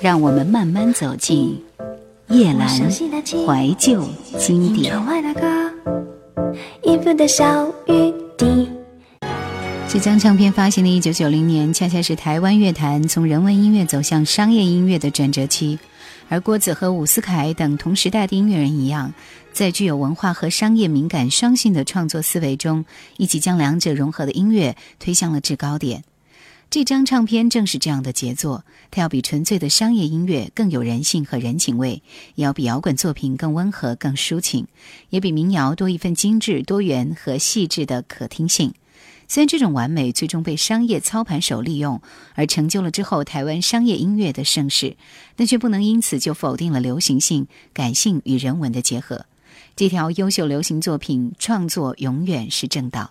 [0.00, 1.60] 让我们慢慢走进
[2.28, 4.06] 叶阑怀旧
[4.38, 4.94] 经典。
[9.88, 15.78] 这张唱片发行的一九九零年，恰恰是台湾乐坛从人文音乐走向商业音乐的转折期。
[16.28, 19.14] 而郭子和伍思凯等同时代的音乐人一样，
[19.52, 22.84] 在具有文化和商业敏感双性的创作思维中，
[23.16, 26.02] 一起将两者融合的音乐推向了制高点。
[26.76, 32.02] 这张唱片正是这样的杰作，它要比纯粹的商业音乐更有人性和人情味，
[32.34, 34.66] 也要比摇滚作品更温和、更抒情，
[35.08, 38.74] 也比民谣多一份精致、多元和细致的可听性。
[39.26, 42.02] 虽然这种完美最终被商业操盘手利用，
[42.34, 44.98] 而成就了之后台湾商业音乐的盛世，
[45.34, 49.24] 但却不能因此就否定了流行性、感性与人文的结合。
[49.74, 53.10] 这条优秀流行作品创作永远是正道。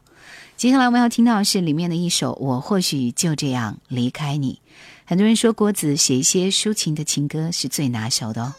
[0.57, 4.61] 接下来我们要听到的是里面的一首《我或许就这样离开你》。
[5.05, 8.53] 很多人说郭子写一些抒情的情歌是最拿手的哦。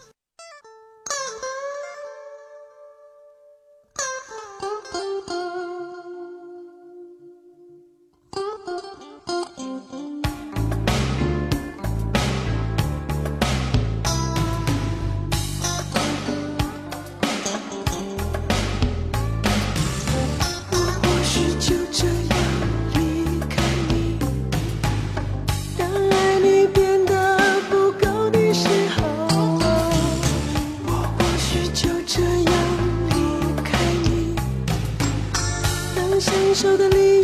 [36.56, 37.15] 手的力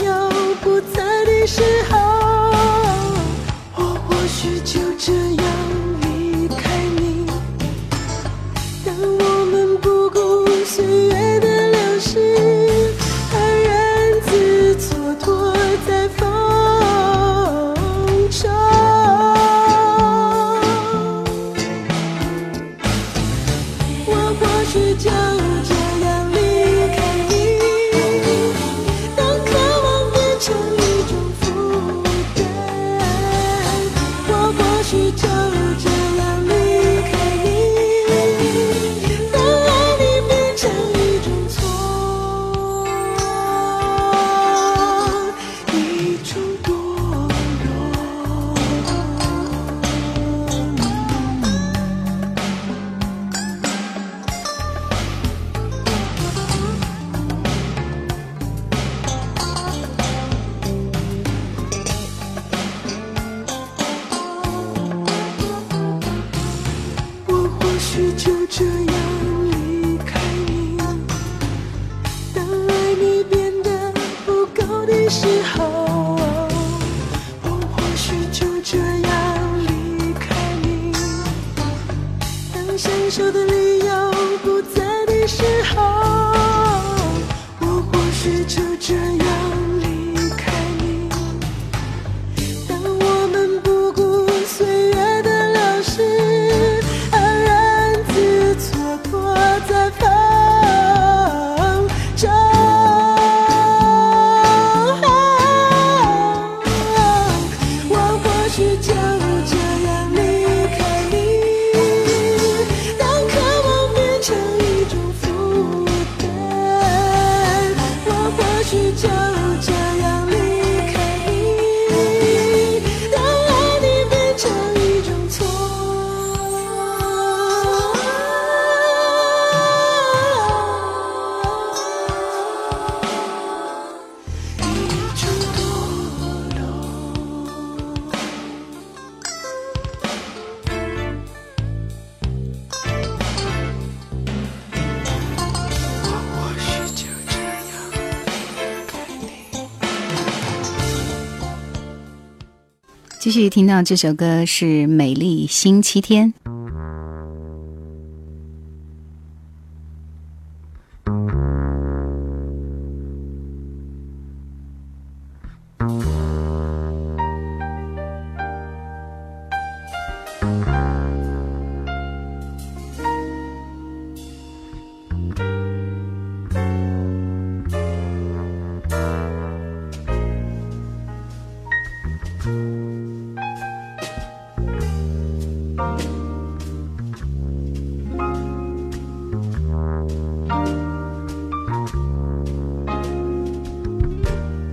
[153.23, 156.35] 继续听到这首歌是《美丽星期天》。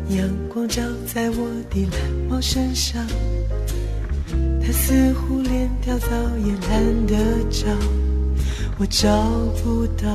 [0.09, 3.05] 阳光照在我的蓝猫身上，
[4.59, 6.07] 它似乎连跳蚤
[6.43, 7.15] 也懒得
[7.51, 7.67] 找。
[8.79, 9.07] 我找
[9.63, 10.07] 不到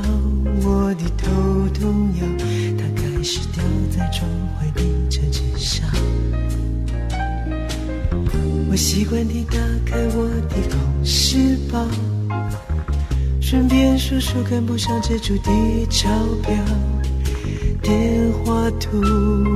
[0.65, 1.31] 我的头
[1.79, 2.27] 痛药，
[2.77, 5.89] 它开始掉在窗外的枕巾上。
[8.71, 9.57] 我习惯地打
[9.87, 11.87] 开我的公事包，
[13.41, 16.09] 顺便数数看不上这注的钞
[16.43, 16.55] 票。
[17.85, 18.99] 电话突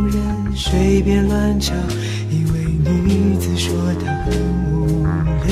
[0.08, 1.74] 然随便乱敲，
[2.30, 4.30] 一位女子说她很
[4.70, 5.02] 无
[5.46, 5.50] 聊。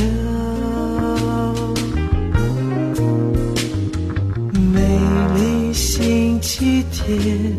[4.75, 4.77] 美
[5.39, 7.57] 丽星期天，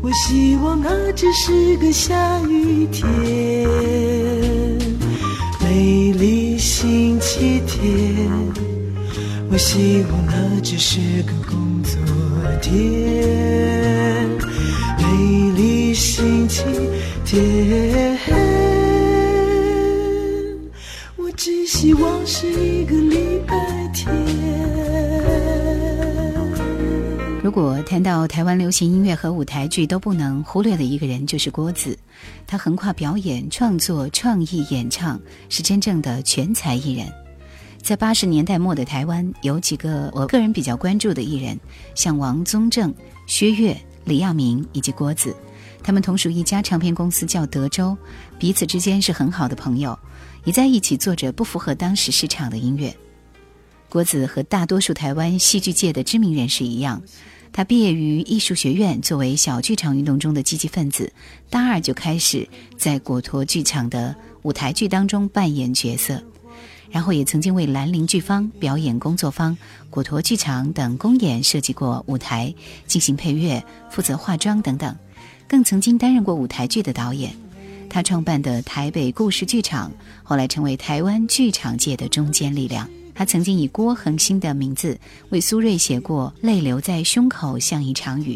[0.00, 3.68] 我希望那只是个下雨天。
[5.64, 8.30] 美丽星期天，
[9.50, 11.98] 我希望那只是个工作
[12.62, 13.95] 天。
[16.64, 16.90] 美丽星
[17.24, 17.36] 期
[18.18, 18.18] 天，
[21.16, 24.14] 我只希望是一个礼拜天。
[27.42, 31.98] 如果谈到台湾流行音乐和舞台剧都不能忽略的一个人，就是郭子。
[32.46, 37.06] 他横跨表演、创作、创意、演唱，是真正的全才艺人。
[37.82, 41.58] 在八十年代末的台湾，有几个我个人比较关注的艺人，
[41.94, 42.92] 像王宗正、
[43.26, 45.34] 薛岳、李亚明以及郭子。
[45.86, 47.96] 他们同属一家唱片公司，叫德州，
[48.40, 49.96] 彼此之间是很好的朋友，
[50.42, 52.92] 也在一起做着不符合当时市场的音乐。
[53.88, 57.00] 郭子和大多数台湾戏剧界的知名人士一样。
[57.52, 61.12] 他毕业于艺术学院，作为小剧场运动中的积极分子，
[61.48, 66.20] 大二就开始在果陀剧场的舞台剧当中扮演角色，
[66.90, 69.56] 然后也曾经为兰陵剧坊、表演工作坊、
[69.88, 72.52] 果陀剧场等公演设计过舞台，
[72.88, 74.94] 进行配乐、负责化妆等等，
[75.48, 77.34] 更曾经担任过舞台剧的导演。
[77.88, 82.88] 他创办的台北故事剧场，后来成为台湾剧场界的中坚力量。
[83.14, 84.98] 他曾经以郭恒星的名字
[85.30, 88.34] 为苏芮写过《泪流在胸口像一场雨》。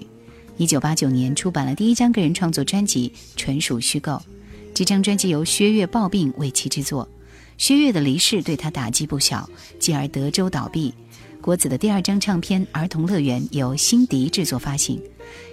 [0.56, 4.22] 一九八九年出版了第一张个人创作专辑，纯属虚构。
[4.72, 7.06] 这张专辑由薛岳抱病为其制作，
[7.58, 9.48] 薛岳的离世对他打击不小，
[9.78, 10.94] 继而德州倒闭。
[11.42, 15.00] 郭子的第二张唱片《儿童乐园》由辛迪制作发行，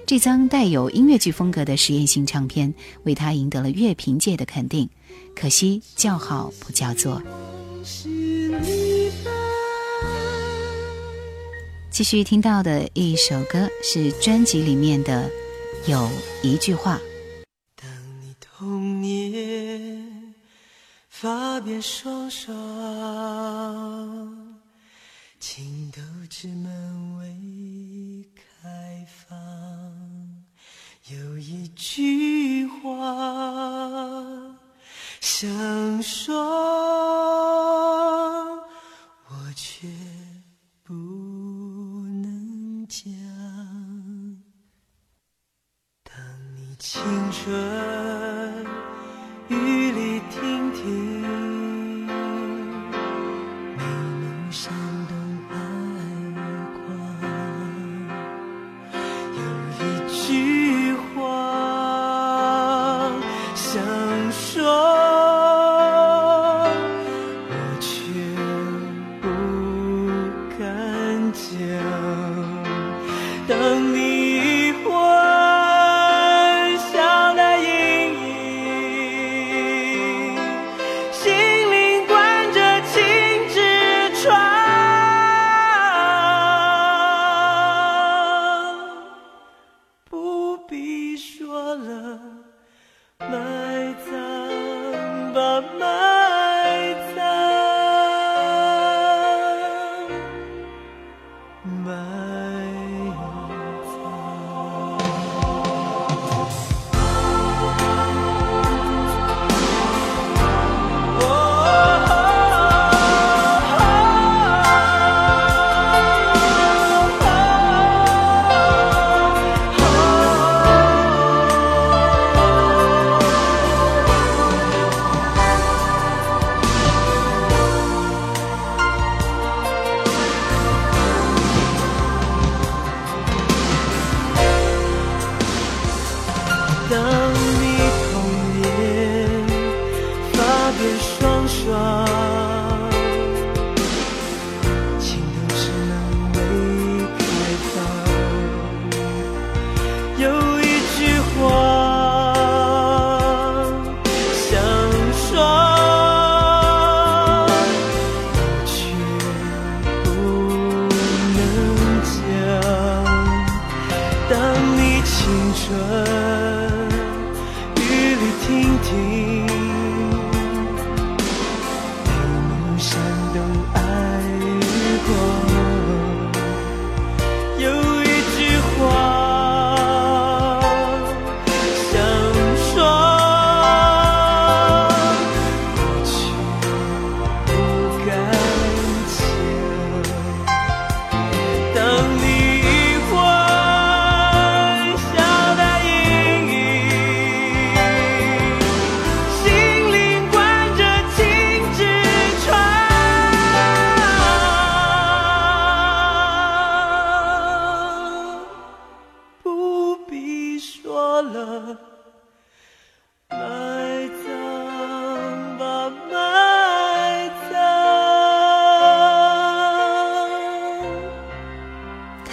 [0.08, 2.74] 这张带有音乐剧风格的实验性唱片
[3.04, 4.90] 为他赢得了乐评界的肯定。
[5.36, 7.22] 可惜叫好不叫座。
[11.92, 15.30] 继续听到的一首歌是专辑里面的
[15.88, 16.10] 有
[16.42, 17.02] 一句话
[17.76, 17.90] 当
[18.22, 20.34] 你童年
[21.10, 22.54] 发遍双手
[25.38, 27.17] 情窦之门
[31.78, 33.00] 一句话
[35.22, 36.36] 想说
[39.28, 39.88] 我却
[40.82, 40.92] 不
[42.24, 43.12] 能讲。
[46.04, 46.16] 当
[46.56, 47.00] 你青
[47.32, 48.66] 春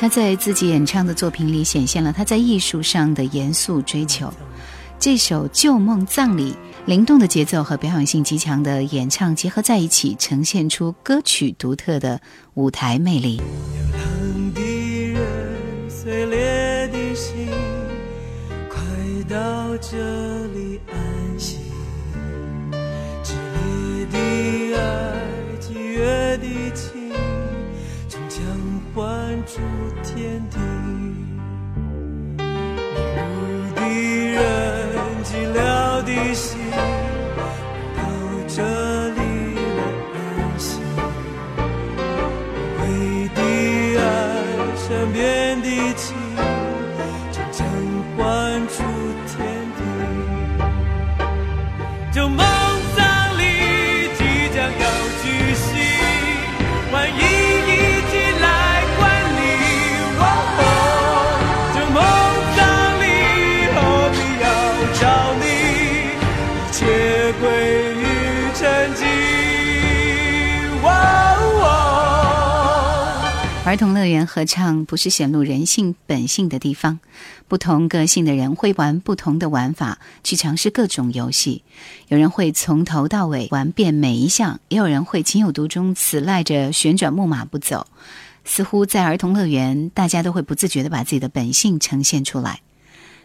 [0.05, 4.31] 他在自己演唱的作品里显现了他在艺术上的严肃追求。
[4.99, 6.53] 这首《旧梦葬礼》，
[6.85, 12.21] 灵动的节奏和表演性极强的演唱结合在一起，呈现出歌曲独特的
[12.53, 13.41] 舞台魅力。
[18.69, 18.83] 快
[19.27, 19.97] 到这
[20.49, 21.57] 里安息。
[29.45, 29.61] 换出
[30.03, 30.84] 天地。
[73.75, 77.01] 儿童乐园合唱不是显露人性本性的地方，
[77.49, 81.65] 不同个性的人会玩不同的玩法，去尝试各种游戏。
[82.07, 87.89] 有人会从头到尾玩遍每一项，也有人会情有独钟，死赖着旋转木马不走。
[88.45, 92.61] 似乎在儿童乐园，大家都会不自觉地把自己的本性呈现出来。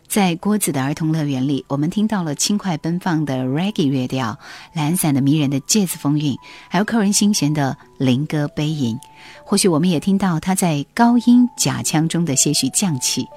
[0.09, 4.35] 在郭子的儿童乐园里，我们听到了轻快奔放的 reggae 乐调、
[4.73, 6.35] 懒散的迷人的 jazz 风韵，
[6.67, 8.97] 还有扣人心弦的灵歌悲吟。
[9.45, 13.27] 或许我们也听到他在高音假腔中的些许降气。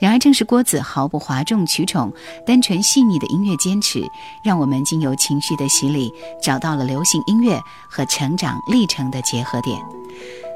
[0.00, 2.10] 然而，正是郭子毫不哗众取宠、
[2.46, 4.02] 单纯细腻的音乐坚持，
[4.42, 6.10] 让我们经由情绪的洗礼，
[6.42, 7.60] 找到了流行音乐
[7.90, 9.78] 和成长历程的结合点。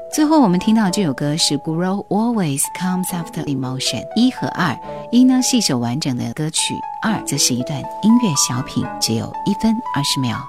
[0.09, 4.75] 最后，我们听到这首歌是《Grow Always Comes After Emotion》一和二，
[5.11, 6.73] 一呢是一首完整的歌曲，
[7.03, 10.39] 二则是一段音乐小品，只有一分二十秒。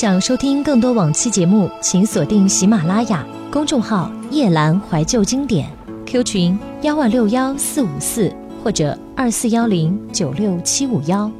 [0.00, 5.68] 想收听更多往期节目，请锁定喜马拉雅公众号“夜兰怀旧经典
[6.06, 11.30] ”，Q 群幺二六幺四五四或者二四幺零九六七五幺。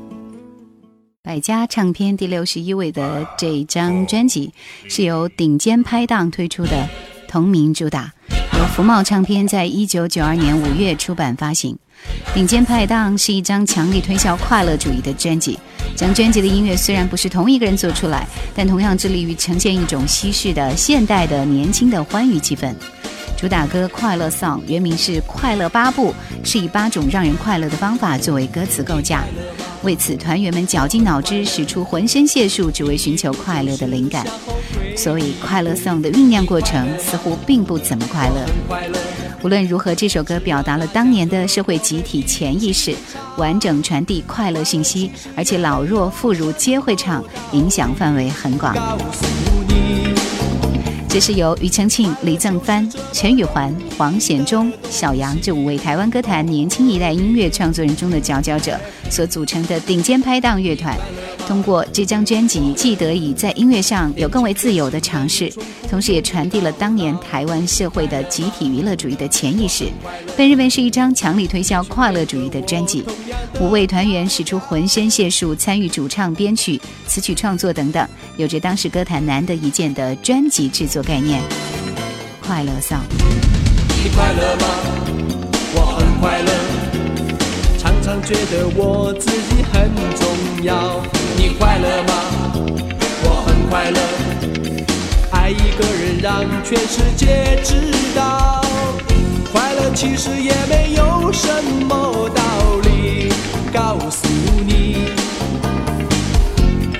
[1.22, 4.52] 百家唱片第六十一位的这张专辑
[4.90, 6.86] 是由顶尖拍档推出的
[7.26, 8.12] 同名主打，
[8.58, 11.76] 由福茂唱片在一九九二年五月出版发行。
[12.34, 15.58] 顶尖派档是一张强力推销快乐主义的专辑。
[15.96, 22.74] 整专辑的音乐虽然不是同一个人做出来，但同样致力于呈现一种西式的、现代的、年轻的欢愉气氛。
[23.40, 26.12] 主打歌《快乐 Song》原名是《快乐八步》，
[26.46, 29.24] 是以八种让人快乐的方法作为歌词构架。
[29.82, 34.26] 为此，团员们绞尽脑汁，使出浑身解数，只为寻求快乐的灵感。
[34.94, 38.44] 所以，《快乐 Song》的酝酿过程似乎并不怎么快乐。
[39.42, 42.94] 无论如何，这首歌表达了当年的社会集体潜意识，
[43.38, 48.76] 完整传递快乐信息，而且老弱妇孺皆会唱，影响范围很广。
[51.12, 58.78] 这是由庾澄庆、李正帆、陈宇环、黄显忠、小杨这五位台湾歌坛年轻一代音乐创作人中的佼佼者
[59.10, 60.96] 所组成的顶尖拍档乐团。
[61.48, 65.52] 通过这张专辑，既得以在音乐上有更为自由的尝试，
[65.90, 69.86] 同时也传递了当年台湾社会的集体娱乐主义的潜意识。
[70.36, 73.04] 被认为是一张强力推销快乐主义的专辑。
[73.60, 81.42] 五位团员使出浑身解数，参与主唱、编曲、词曲创作等等，有着当时歌坛难得一见的专辑制作概念。
[82.40, 83.00] 快乐丧。
[84.02, 84.66] 你快乐吗？
[85.72, 86.50] 我很快乐，
[87.78, 91.00] 常常觉得我自己很重要。
[91.36, 92.12] 你快乐吗？
[93.22, 94.00] 我很快乐，
[95.30, 97.74] 爱一个人让全世界知
[98.16, 98.60] 道，
[99.52, 101.48] 快乐其实也没有什
[101.86, 102.42] 么道
[102.82, 103.32] 理。
[103.72, 104.26] 告诉
[104.66, 105.10] 你，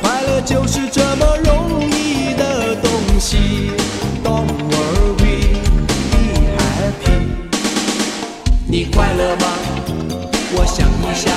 [0.01, 2.77] 快乐就是这么容易的
[3.21, 3.71] 西
[4.25, 5.59] ，Don't worry，happy。
[8.67, 9.47] 你快乐吗？
[10.53, 11.31] 我想一想，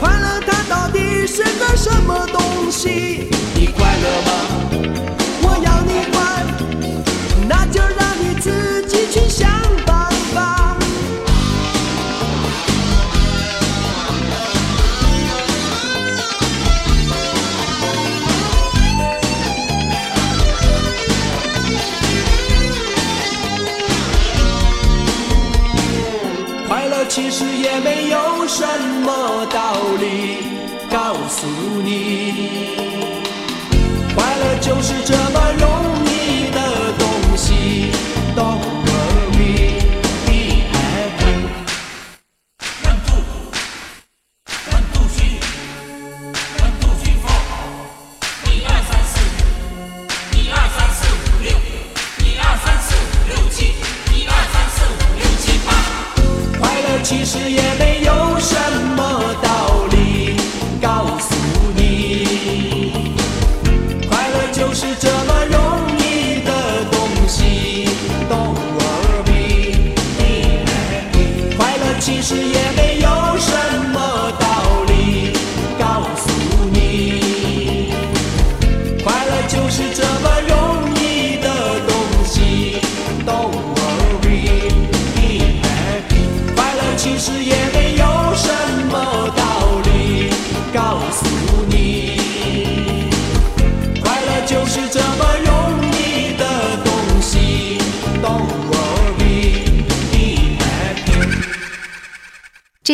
[0.00, 3.30] 快乐它到底是个什么东西。
[3.54, 4.32] 你快乐吗？
[28.58, 28.66] 什
[29.04, 30.38] 么道理？
[30.90, 31.46] 告诉
[31.80, 32.74] 你，
[34.16, 35.47] 快乐就是这么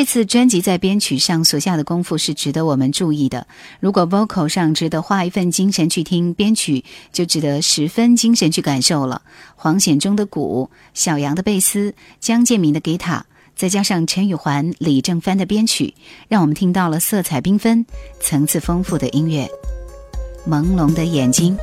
[0.05, 3.47] 这次专辑在编曲上所下的功夫是值得我们注意的。
[3.81, 9.23] 如果 vocal 上值得花一份精神去听，编曲就值得十分精神去感受了。
[9.57, 13.25] 黄显忠的鼓，小杨的贝斯，江建民的吉他，
[13.57, 15.95] 再加上陈宇环、李正帆的编曲，
[16.29, 17.87] 让我们听到了色彩缤纷、
[18.21, 19.49] 层次丰富的音乐。
[20.47, 21.57] 朦胧的眼睛。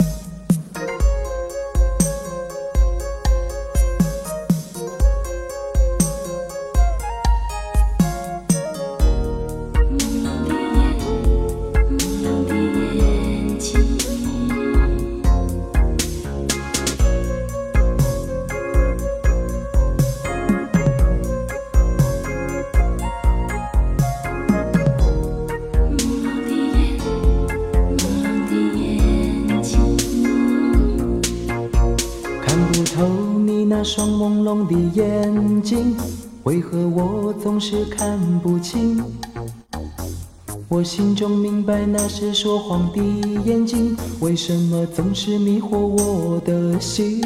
[40.82, 42.98] 我心中明白那是说谎的
[43.46, 47.22] 眼睛，为什么总是迷惑我的心？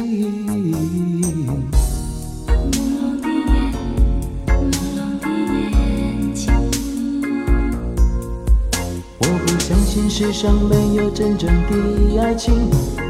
[9.20, 12.52] 我不相信世上没有真正的爱情，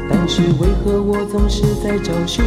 [0.09, 2.45] 但是为何我总是在找寻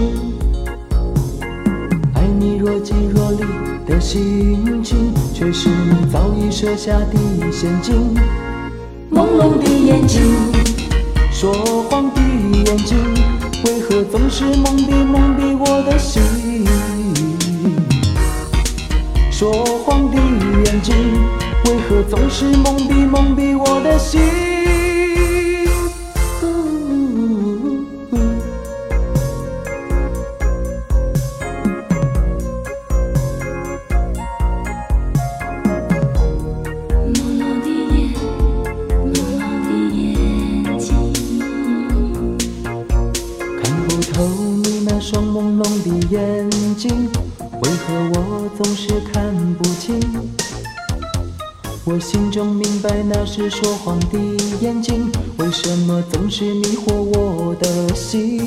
[2.60, 3.38] 若即若离
[3.86, 8.14] 的心情，却是你早已设下的陷阱。
[9.10, 10.20] 朦胧的眼睛，
[11.32, 11.54] 说
[11.88, 12.20] 谎的
[12.66, 12.98] 眼睛，
[13.64, 16.22] 为何总是蒙蔽蒙蔽我的心？
[19.30, 19.50] 说
[19.82, 20.18] 谎的
[20.66, 20.94] 眼睛，
[21.64, 24.49] 为何总是蒙蔽蒙蔽我的心？
[53.62, 54.18] 说谎的
[54.62, 58.40] 眼睛，为什么总是迷惑我的心？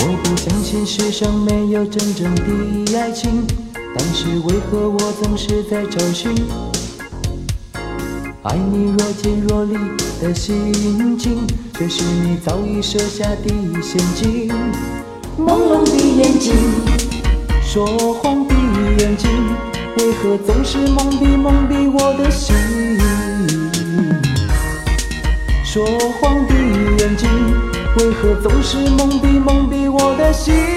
[0.00, 3.46] 我不相信世上没有真正的爱情，
[3.96, 6.30] 但是为何我总是在找寻
[8.42, 9.78] 爱你若即若离
[10.20, 13.48] 的心情，却是你早已设下的
[13.80, 14.52] 陷阱。
[15.38, 16.54] 朦胧的眼睛，
[17.62, 18.54] 说谎的
[18.98, 19.30] 眼睛，
[19.98, 22.56] 为何总是蒙蔽蒙蔽我的心？
[25.62, 25.84] 说
[26.18, 26.54] 谎的
[26.98, 27.28] 眼睛，
[27.98, 30.75] 为何总是蒙蔽蒙蔽我的心？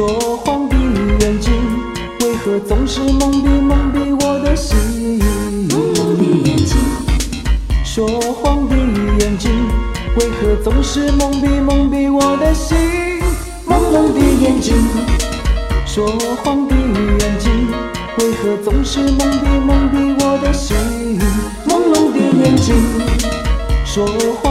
[0.00, 0.08] 说
[0.38, 0.76] 谎的
[1.20, 1.52] 眼睛，
[2.20, 5.20] 为何总是蒙蔽蒙蔽我的心？
[5.68, 6.78] 朦胧的眼睛，
[7.84, 8.74] 说谎的
[9.18, 9.50] 眼睛，
[10.16, 12.78] 为何总是蒙蔽蒙蔽我的心？
[13.68, 14.74] 朦胧的眼睛，
[15.84, 16.06] 说
[16.42, 17.68] 谎的眼睛，
[18.20, 20.74] 为何总是蒙蔽蒙蔽我的心？
[21.68, 22.74] 朦胧的眼睛，
[23.84, 24.06] 说
[24.42, 24.49] 谎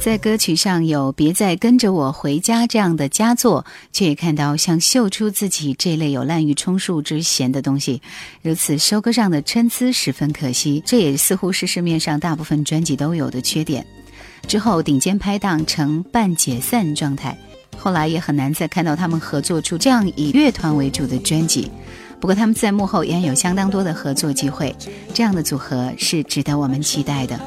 [0.00, 8.00] 在歌曲上有“别再跟着我回家”这样的佳作，却也看到像秀出自己这类有滥竽充数之嫌的东西，
[8.40, 10.82] 如此收割上的参差十分可惜。
[10.86, 13.86] 这也似乎是市面上大部分专辑都有的缺点。
[14.48, 17.36] 之后顶尖拍档呈半解散状态，
[17.76, 21.70] 后来也很难再看到他们合作出这样以乐团为主的专辑。
[22.18, 24.74] 不过他们在幕后也有相当多的合作机会，
[25.12, 27.38] 这样的组合是值得我们期待的。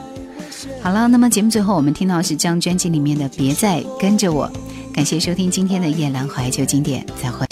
[0.81, 4.47] 好了，那么节目最后我们听到是这张专辑里面的《别再跟着我》，
[4.93, 7.45] 感谢收听今天的夜兰怀旧经典，再会。